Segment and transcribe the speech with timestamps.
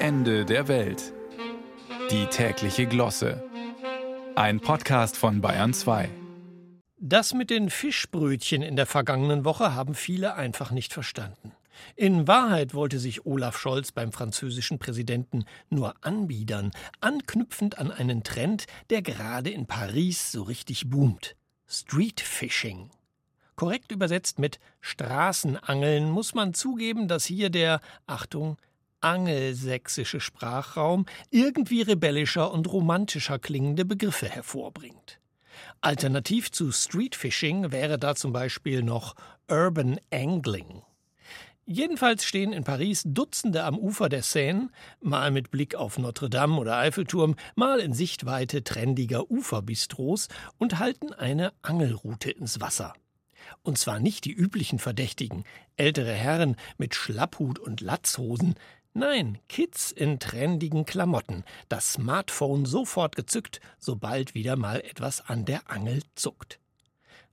[0.00, 1.12] Ende der Welt.
[2.12, 3.42] Die tägliche Glosse.
[4.36, 6.08] Ein Podcast von Bayern 2.
[6.98, 11.52] Das mit den Fischbrötchen in der vergangenen Woche haben viele einfach nicht verstanden.
[11.96, 16.70] In Wahrheit wollte sich Olaf Scholz beim französischen Präsidenten nur anbiedern,
[17.00, 21.34] anknüpfend an einen Trend, der gerade in Paris so richtig boomt.
[21.66, 22.90] Street Fishing.
[23.56, 28.56] Korrekt übersetzt mit Straßenangeln muss man zugeben, dass hier der, Achtung,
[29.00, 35.20] angelsächsische Sprachraum irgendwie rebellischer und romantischer klingende Begriffe hervorbringt.
[35.80, 39.14] Alternativ zu Street Fishing wäre da zum Beispiel noch
[39.48, 40.82] Urban Angling.
[41.70, 44.70] Jedenfalls stehen in Paris Dutzende am Ufer der Seine,
[45.02, 51.12] mal mit Blick auf Notre Dame oder Eiffelturm, mal in Sichtweite trendiger Uferbistros und halten
[51.12, 52.94] eine Angelroute ins Wasser.
[53.62, 55.44] Und zwar nicht die üblichen Verdächtigen,
[55.76, 58.54] ältere Herren mit Schlapphut und Latzhosen,
[58.98, 65.70] nein, Kids in trendigen Klamotten, das Smartphone sofort gezückt, sobald wieder mal etwas an der
[65.70, 66.58] Angel zuckt.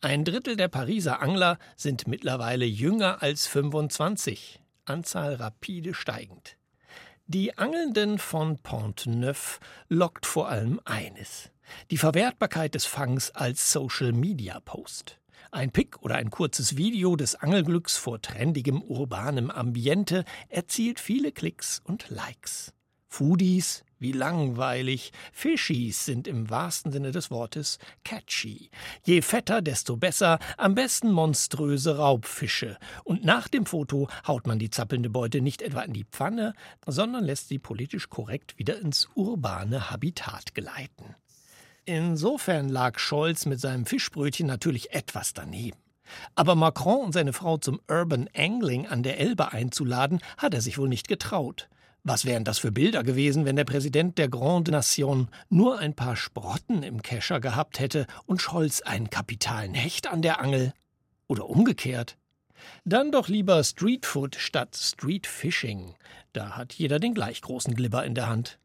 [0.00, 6.56] Ein Drittel der Pariser Angler sind mittlerweile jünger als 25, Anzahl rapide steigend.
[7.26, 11.50] Die Angelnden von Pont-Neuf lockt vor allem eines:
[11.90, 15.19] die Verwertbarkeit des Fangs als Social-Media-Post.
[15.52, 21.80] Ein Pick oder ein kurzes Video des Angelglücks vor trendigem urbanem Ambiente erzielt viele Klicks
[21.82, 22.72] und Likes.
[23.08, 25.10] Foodies, wie langweilig.
[25.32, 28.70] Fischies sind im wahrsten Sinne des Wortes catchy.
[29.02, 32.78] Je fetter, desto besser, am besten monströse Raubfische.
[33.02, 36.54] Und nach dem Foto haut man die zappelnde Beute nicht etwa in die Pfanne,
[36.86, 41.16] sondern lässt sie politisch korrekt wieder ins urbane Habitat gleiten.
[41.92, 45.76] Insofern lag Scholz mit seinem Fischbrötchen natürlich etwas daneben.
[46.36, 50.78] Aber Macron und seine Frau zum Urban Angling an der Elbe einzuladen, hat er sich
[50.78, 51.68] wohl nicht getraut.
[52.04, 56.14] Was wären das für Bilder gewesen, wenn der Präsident der Grande Nation nur ein paar
[56.14, 60.72] Sprotten im Kescher gehabt hätte und Scholz einen kapitalen Hecht an der Angel?
[61.26, 62.16] Oder umgekehrt?
[62.84, 65.96] Dann doch lieber Streetfood statt Streetfishing.
[66.34, 68.60] Da hat jeder den gleich großen Glibber in der Hand.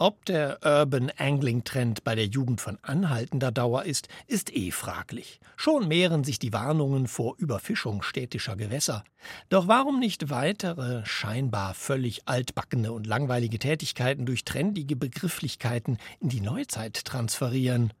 [0.00, 5.40] Ob der Urban Angling Trend bei der Jugend von anhaltender Dauer ist, ist eh fraglich.
[5.56, 9.02] Schon mehren sich die Warnungen vor Überfischung städtischer Gewässer.
[9.48, 16.42] Doch warum nicht weitere, scheinbar völlig altbackene und langweilige Tätigkeiten durch trendige Begrifflichkeiten in die
[16.42, 17.92] Neuzeit transferieren?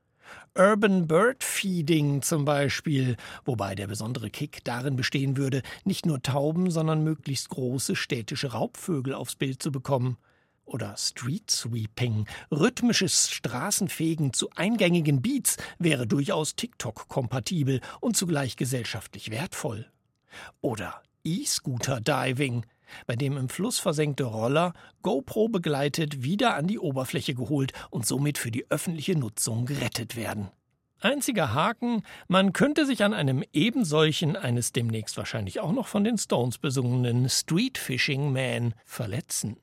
[0.56, 6.70] Urban Bird Feeding zum Beispiel, wobei der besondere Kick darin bestehen würde, nicht nur Tauben,
[6.70, 10.16] sondern möglichst große städtische Raubvögel aufs Bild zu bekommen
[10.68, 19.86] oder Street Sweeping, rhythmisches Straßenfegen zu eingängigen Beats wäre durchaus TikTok-kompatibel und zugleich gesellschaftlich wertvoll.
[20.60, 22.64] Oder E-Scooter Diving,
[23.06, 28.38] bei dem im Fluss versenkte Roller GoPro begleitet wieder an die Oberfläche geholt und somit
[28.38, 30.48] für die öffentliche Nutzung gerettet werden.
[31.00, 36.18] Einziger Haken, man könnte sich an einem ebensolchen, eines demnächst wahrscheinlich auch noch von den
[36.18, 39.58] Stones besungenen Street Fishing Man verletzen.